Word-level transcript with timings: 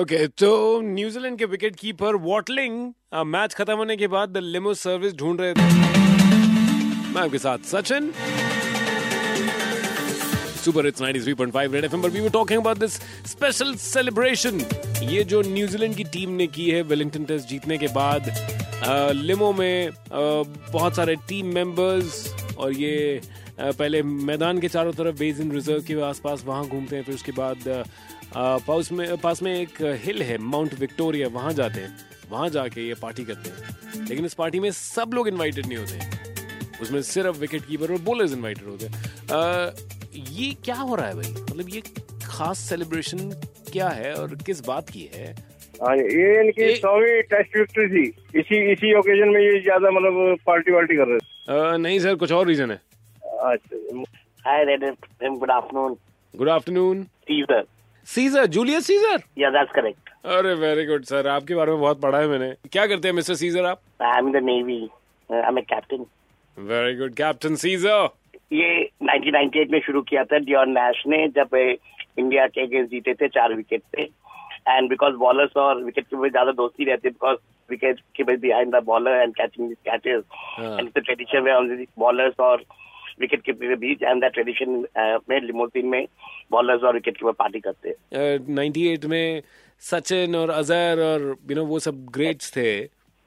Okay 0.00 0.26
तो 0.40 0.48
New Zealand 0.82 1.38
के 1.38 1.44
wicket 1.44 1.74
keeper 1.76 2.16
Watling 2.26 2.76
match 3.26 3.54
खत्म 3.54 3.74
होने 3.76 3.96
के 3.96 4.06
बाद 4.08 4.28
द 4.28 4.40
लिमो 4.42 4.72
सर्विस 4.74 5.14
ढूंढ 5.14 5.40
रहे 5.40 5.54
थे। 5.54 5.64
मैं 7.12 7.20
आपके 7.22 7.38
साथ 7.38 7.66
Sachin 7.72 8.10
super 10.64 10.86
it's 10.86 11.02
93.5 11.02 11.72
red 11.72 11.84
FM 11.84 12.02
पर 12.02 12.10
we 12.10 12.20
were 12.20 12.30
talking 12.30 12.60
about 12.60 12.78
this 12.78 12.94
special 13.30 13.74
celebration 13.84 14.60
ये 15.10 15.24
जो 15.24 15.42
न्यूजीलैंड 15.42 15.96
की 15.96 16.04
टीम 16.12 16.30
ने 16.40 16.46
की 16.46 16.70
है 16.70 16.82
वेलिंगटन 16.92 17.24
टेस्ट 17.24 17.48
जीतने 17.48 17.78
के 17.78 17.88
बाद 17.94 18.34
लिमो 19.14 19.52
में 19.52 19.88
आ, 19.88 19.92
बहुत 20.72 20.96
सारे 20.96 21.16
टीम 21.28 21.54
मेंबर्स 21.54 22.26
और 22.58 22.72
ये 22.74 23.20
पहले 23.58 24.02
मैदान 24.02 24.58
के 24.60 24.68
चारों 24.68 24.92
तरफ़ 24.92 25.18
बेस 25.18 25.40
इन 25.40 25.52
रिज़र्व 25.52 25.82
के 25.82 26.00
आसपास 26.02 26.44
वहाँ 26.46 26.66
घूमते 26.66 26.96
हैं 26.96 27.02
फिर 27.04 27.14
उसके 27.14 27.32
बाद 27.32 27.84
पास 28.66 28.90
में 28.92 29.16
पास 29.18 29.42
में 29.42 29.54
एक 29.54 29.82
हिल 30.04 30.22
है 30.22 30.38
माउंट 30.40 30.74
विक्टोरिया 30.80 31.28
वहाँ 31.30 31.52
जाते 31.52 31.80
हैं। 31.80 31.96
वहाँ 32.30 32.48
जाके 32.50 32.86
ये 32.88 32.94
पार्टी 33.02 33.24
करते 33.24 33.50
हैं। 33.50 34.06
लेकिन 34.08 34.24
इस 34.24 34.34
पार्टी 34.34 34.60
में 34.60 34.70
सब 34.72 35.10
लोग 35.14 35.28
इन्वाइटेड 35.28 35.66
नहीं 35.66 35.78
होते 35.78 36.80
उसमें 36.82 37.00
सिर्फ़ 37.04 37.38
विकेट 37.40 37.64
कीपर 37.64 37.92
और 37.92 37.98
बोलर्स 38.02 38.32
इनवाइटेड 38.32 38.68
होते 38.68 38.86
हैं। 38.86 40.22
ये 40.30 40.50
क्या 40.64 40.74
हो 40.76 40.94
रहा 40.94 41.06
है 41.06 41.14
भाई? 41.14 41.32
मतलब 41.42 41.68
ये 41.68 41.82
खास 42.24 42.58
सेलिब्रेशन 42.68 43.18
क्या 43.72 43.88
है 43.90 44.14
और 44.14 44.34
किस 44.46 44.66
बात 44.66 44.90
की 44.90 45.08
है? 45.14 45.34
हाँ 45.82 45.96
ये 45.96 46.40
इनकी 46.40 46.74
सौवीं 46.76 47.20
टेस्ट 47.28 47.56
विक्ट्री 47.56 47.86
थी। 47.88 48.06
इसी 48.40 48.56
इसी 48.72 48.94
ओकेजन 48.98 49.28
में 49.28 49.40
ये 49.40 49.60
ज़्यादा 49.60 49.90
मतलब 49.90 50.36
पार्टी 50.46 50.72
वार्टी 50.72 50.96
कर 50.96 51.08
रहे 51.08 51.18
थे। 51.18 51.78
नहीं 51.78 51.98
सर 52.00 52.14
कुछ 52.14 52.32
और 52.32 52.46
रीजन 52.46 52.70
है। 52.70 52.80
अच्छा 53.42 54.02
hi 54.44 54.64
red 54.64 54.84
good 55.22 55.50
afternoon 55.50 55.94
good 56.34 56.48
afternoon 56.48 57.02
Caesar 58.06 58.46
Julius 58.54 58.86
Caesar 58.86 59.22
yeah 59.38 59.50
that's 59.50 59.72
correct 59.74 60.10
अरे 60.36 60.54
वेरी 60.54 60.84
गुड 60.86 61.04
सर 61.04 61.26
आपके 61.28 61.54
बारे 61.54 61.72
में 61.72 61.80
बहुत 61.80 62.00
पढ़ा 62.00 62.18
है 62.18 62.26
मैंने। 62.28 62.52
क्या 62.72 62.86
करते 62.86 63.08
हैं 63.08 63.14
मिस्टर 63.14 63.34
सीजर 63.34 63.64
आप? 63.64 63.80
I 64.02 64.18
am 64.18 64.30
the 64.32 64.42
navy 64.44 64.80
I 65.30 65.48
am 65.48 65.58
a 65.58 65.62
captain 65.72 66.04
very 66.56 66.96
good 66.96 67.14
captain 67.14 67.54
Caesar 67.62 68.08
ये 68.52 68.88
1998 69.04 69.70
में 69.72 69.80
शुरू 69.86 70.02
किया 70.08 70.24
था 70.24 70.38
डियोन 70.38 70.70
नैश 70.78 71.02
ने 71.08 71.26
जब 71.36 71.54
इंडिया 71.54 72.46
के 72.46 72.60
अगेंस्ट 72.62 72.90
जीते 72.90 73.14
थे 73.20 73.28
चार 73.28 73.54
विकेट 73.54 73.82
पे। 73.92 74.02
एंड 74.68 74.88
बिकॉज़ 74.88 75.14
बॉलर्स 75.22 75.56
और 75.56 75.82
विकेट 75.84 76.04
के 76.04 76.28
ज़्यादा 76.30 76.52
दोस्ती 76.52 76.84
रहती 76.84 77.08
है 77.08 77.12
बिकॉज़ 77.12 77.38
विकेट 77.70 78.00
के 78.16 78.24
behind 78.36 78.74
the 78.74 78.82
bowler 78.84 79.20
and 79.22 79.34
catching 79.36 79.72
catches 79.88 80.22
and 80.60 80.90
tradition 80.98 81.42
में 81.42 81.84
बॉलर्स 81.98 82.40
और 82.40 82.64
विकेट 83.22 83.42
कीपर 83.42 83.68
के 83.68 83.76
बीच 83.86 84.02
एंड 84.02 84.20
दैट 84.22 84.32
ट्रेडिशन 84.32 84.84
में 85.30 85.40
लिमोसिन 85.40 85.86
में 85.88 86.06
बॉलर्स 86.52 86.82
और 86.82 86.94
विकेट 86.94 87.16
कीपर 87.16 87.32
पार्टी 87.38 87.60
करते 87.60 87.94
हैं 88.14 88.54
नाइन्टी 88.54 88.88
एट 88.88 89.04
में 89.14 89.42
सचिन 89.82 90.34
और 90.36 90.50
अजहर 90.52 91.00
और 91.02 91.28
यू 91.50 91.56
नो 91.56 91.64
वो 91.66 91.78
सब 91.86 92.04
ग्रेट्स 92.14 92.56
थे 92.56 92.68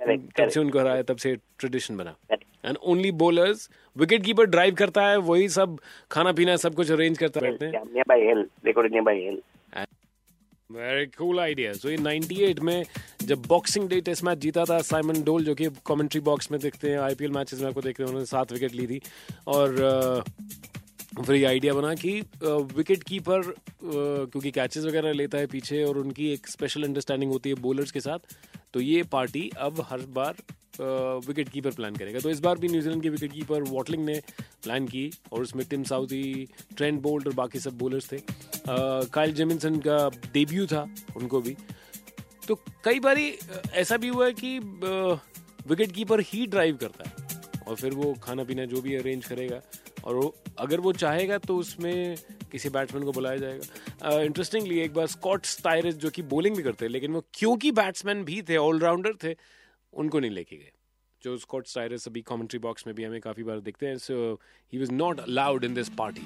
तब 0.00 0.48
से 0.48 0.60
उनको 0.60 0.78
हराया 0.78 1.02
तब 1.02 1.16
से 1.16 1.34
ट्रेडिशन 1.58 1.96
बना 1.96 2.16
and 2.32 2.76
only 2.76 3.10
bowlers 3.22 3.68
wicket 3.96 4.24
keeper 4.24 4.46
drive 4.46 4.74
करता 4.74 5.06
है 5.08 5.16
वही 5.30 5.48
सब 5.56 5.78
खाना 6.10 6.32
पीना 6.32 6.56
सब 6.58 6.74
कुछ 6.74 6.90
अरेंज 6.92 7.18
करता 7.18 7.40
रहते 7.40 7.66
हैं 7.66 9.53
वेरी 10.74 11.06
कूल 11.08 11.40
आइडिया 11.40 11.72
सो 11.72 11.88
ये 11.88 11.96
98 11.98 12.60
में 12.60 12.84
जब 13.22 13.42
बॉक्सिंग 13.48 13.88
डे 13.88 14.00
टेस्ट 14.06 14.22
मैच 14.24 14.38
जीता 14.38 14.64
था 14.64 14.80
साइमन 14.82 15.22
डोल 15.24 15.44
जो 15.44 15.54
कि 15.54 15.68
कमेंट्री 15.86 16.20
बॉक्स 16.28 16.50
में 16.50 16.58
देखते 16.60 16.90
हैं 16.90 16.98
आईपीएल 17.00 17.30
मैचेस 17.32 17.60
में 17.60 17.66
आपको 17.68 17.80
देखते 17.80 18.02
हैं 18.02 18.08
उन्होंने 18.08 18.26
सात 18.26 18.52
विकेट 18.52 18.74
ली 18.74 18.86
थी। 18.86 19.00
और 19.46 20.24
फिर 21.16 21.34
ये 21.36 21.44
आइडिया 21.44 21.74
बना 21.74 21.94
कि 21.94 22.20
विकेट 22.42 23.02
कीपर 23.02 23.42
क्योंकि 23.84 24.50
कैचेस 24.50 24.84
वगैरह 24.84 25.12
लेता 25.12 25.38
है 25.38 25.46
पीछे 25.46 25.82
और 25.84 25.98
उनकी 25.98 26.32
एक 26.32 26.48
स्पेशल 26.48 26.84
अंडरस्टैंडिंग 26.84 27.32
होती 27.32 27.50
है 27.50 27.56
बॉलर्स 27.62 27.90
के 27.90 28.00
साथ। 28.00 28.34
तो 28.74 28.80
ये 28.80 29.02
पार्टी 29.12 29.50
अब 29.58 29.84
हर 29.90 30.00
बार 30.14 30.34
विकेट 30.80 31.48
कीपर 31.48 31.70
प्लान 31.72 31.96
करेगा। 31.96 32.20
तो 32.20 32.30
इस 32.30 32.40
बार 32.40 32.58
भी 32.58 32.68
न्यूजीलैंड 32.68 33.02
के 33.02 33.08
विकेट 33.10 33.32
कीपर 33.32 33.62
वॉटलिंग 33.64 34.04
ने 34.04 34.20
प्लान 34.64 34.86
की 34.86 35.10
और 35.32 35.42
उसमें 35.42 35.64
टिम 35.70 35.84
साउदी 35.84 36.48
ट्रेंड 36.76 37.00
बोल्ट 37.02 37.26
और 37.26 37.34
बाकी 37.34 37.58
सब 37.60 37.78
बॉलर्स 37.78 38.12
थे। 38.12 38.18
काइल 38.68 39.34
जेमिनसन 39.34 39.76
का 39.86 40.08
डेब्यू 40.32 40.66
था 40.66 40.86
उनको 41.16 41.40
भी। 41.40 41.56
तो 42.48 42.54
कई 42.84 43.00
बार 43.00 43.18
ऐसा 43.18 43.96
भी 43.96 44.08
हुआ 44.08 44.26
है 44.26 44.32
कि 44.34 44.58
विकेट 45.68 45.92
कीपर 45.92 46.20
ही 46.24 46.46
ड्राइव 46.46 46.76
करता 46.76 47.08
है 47.08 47.62
और 47.68 47.76
फिर 47.76 47.94
वो 47.94 48.12
खाना 48.22 48.44
पीना 48.44 48.64
जो 48.66 48.80
भी 48.82 48.94
अरेंज 48.96 49.24
करेगा 49.26 49.60
और 50.04 50.14
वो 50.14 50.34
अगर 50.58 50.80
वो 50.80 50.92
चाहेगा 50.94 51.38
तो 51.38 51.56
उसमें 51.56 52.16
किसी 52.52 52.68
बैट्समैन 52.68 53.04
को 53.04 53.12
बुलाया 53.12 53.36
जाएगा। 53.36 54.20
इंटरेस्टिंगली 54.20 54.76
uh, 54.76 54.84
एक 54.84 54.94
बार 54.94 55.06
स्कॉट 55.06 55.46
स्टाइरिस 55.46 55.94
जो 55.96 56.10
कि 56.10 56.22
बॉलिंग 56.24 56.56
भी 56.56 56.62
करते 56.62 56.84
हैं 56.84 56.92
लेकिन 56.92 57.12
वो 57.12 57.24
क्योंकि 57.34 57.70
बैट्समैन 57.72 58.24
भी 58.24 58.40
थे 58.48 58.56
ऑलराउंडर 58.56 59.14
थे 59.24 59.32
उनको 59.96 60.20
नहीं 60.20 60.30
लेके 60.30 60.56
गए। 60.56 60.72
जो 61.22 61.36
स्कॉट 61.38 61.66
स्टाइरिस 61.66 62.06
अभी 62.08 62.20
कमेंट्री 62.20 62.58
बॉक्स 62.58 62.86
में 62.86 62.94
भी 62.96 63.04
हमें 63.04 63.20
काफ़ी 63.20 63.42
बार 63.42 63.60
देखते 63.60 63.86
हैं 63.86 63.96
so 63.98 64.14
he 64.72 64.78
was 64.78 64.92
not 64.92 65.20
allowed 65.20 65.64
in 65.64 65.74
this 65.74 65.88
party 65.88 66.22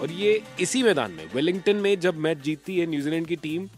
और 0.00 0.10
ये 0.10 0.42
इसी 0.60 0.82
मैदान 0.82 1.12
में 1.12 1.26
वेलिंगटन 1.34 1.76
में 1.76 1.98
जब 2.00 2.16
मैच 2.16 2.38
जीतती 2.38 2.78
है 2.78 2.86
न्यूजीलैंड 2.86 3.26
की 3.26 3.36
टीम 3.36 3.68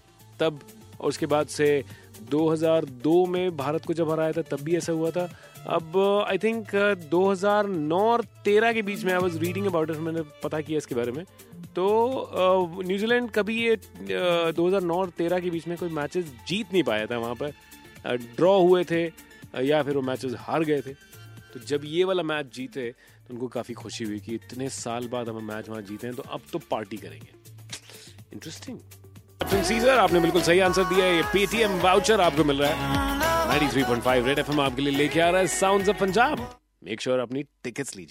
तब 0.41 0.61
और 1.01 1.09
उसके 1.09 1.27
बाद 1.27 1.47
से 1.47 1.85
2002 2.31 3.27
में 3.29 3.57
भारत 3.57 3.85
को 3.87 3.95
जब 3.95 4.11
हराया 4.11 4.33
था 4.33 4.43
तब 4.43 4.61
भी 4.61 4.77
ऐसा 4.77 4.93
हुआ 4.93 5.11
था। 5.11 5.29
अब 5.67 5.97
आई 6.29 6.39
थिंक 6.39 6.75
2009 7.11 8.01
और 8.01 8.25
13 8.45 8.73
के 8.75 8.83
बीच 8.83 9.05
में 9.05 9.13
I 9.13 9.19
was 9.19 9.39
reading 9.39 9.67
about 9.67 9.91
it 9.91 9.97
मैंने 9.97 10.23
पता 10.45 10.61
किया 10.61 10.79
इसके 10.79 10.95
बारे 10.95 11.13
में। 11.13 11.25
तो 11.77 12.83
न्यूजीलैंड 12.83 13.31
कभी 13.31 13.57
ये 13.65 13.77
uh, 13.77 14.57
2009 14.57 14.97
और 14.97 15.11
13 15.11 15.41
के 15.41 15.51
बीच 15.51 15.67
में 15.69 15.77
कोई 15.79 15.89
मैचेस 15.89 16.33
जीत 16.49 16.73
नहीं 16.73 16.83
पाया 16.83 17.07
था 17.07 17.19
वहाँ 17.19 17.35
पर। 17.35 17.53
ड्रॉ 18.07 18.59
हुए 18.59 18.85
थे 18.85 19.05
या 19.63 19.83
फिर 19.83 19.97
वो 19.97 20.03
मैचेस 20.03 20.35
हार 20.39 20.65
गए 20.65 20.81
थे। 20.81 20.93
तो 21.53 21.61
जब 21.61 21.81
ये 21.85 22.05
वाला 22.05 22.23
मैच 22.23 22.55
जीते 22.55 22.91
तो 23.29 23.35
उनको 23.35 23.49
काफ़ी 23.49 23.75
खुशी 23.75 24.05
हुई 24.05 24.19
कि 24.21 24.35
इतने 24.35 24.69
साल 24.71 25.09
बाद 25.09 25.29
हम 25.29 25.43
मैच 25.45 25.69
वहाँ 25.69 25.83
जीते 25.83 26.07
हैं 26.07 26.17
तो 26.17 26.23
अब 26.23 26.41
तो 26.53 26.59
पार्टी 26.71 26.97
करेंगे। 26.97 27.33
इंटरेस्टिंग 28.33 28.79
कैप्टन 28.79 29.63
सीजर 29.65 29.99
आपने 29.99 30.21
बिल्कुल 30.21 30.43
सही 30.43 30.61
आंसर 30.61 30.85
दिया 30.85 31.05
है, 31.05 31.17
ये 31.17 31.23
पेटीएम 31.33 31.79
वाउचर 31.81 32.21
आपको 32.21 32.45
मिल 32.45 32.63
रहा 32.63 32.71
है। 32.71 33.19
93.5 33.51 34.27
रेड 34.27 34.39
एफएम 34.39 34.61
आपके 34.61 34.83
लिए 34.83 34.97
लेके 34.97 35.21
आ 35.21 35.31
रहा 35.31 35.41
है 35.41 35.47
sounds 35.49 35.89
of 35.89 35.99
Punjab 36.01 36.49
make 36.85 37.01
sure 37.01 37.19
अपनी 37.19 37.43
टिकट्स 37.65 37.97
लीजिए। 37.97 38.09